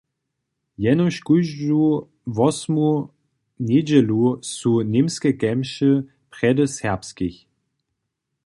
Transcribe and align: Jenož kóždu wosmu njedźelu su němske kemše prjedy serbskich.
Jenož 0.85 1.15
kóždu 1.27 1.83
wosmu 2.35 2.91
njedźelu 3.69 4.25
su 4.55 4.73
němske 4.93 5.29
kemše 5.41 5.91
prjedy 6.31 6.65
serbskich. 6.77 7.39